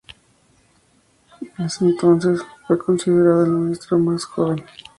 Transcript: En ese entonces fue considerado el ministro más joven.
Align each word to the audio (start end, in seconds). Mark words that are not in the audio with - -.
En 1.59 1.65
ese 1.67 1.85
entonces 1.85 2.41
fue 2.65 2.79
considerado 2.79 3.45
el 3.45 3.51
ministro 3.51 3.99
más 3.99 4.23
joven. 4.25 4.65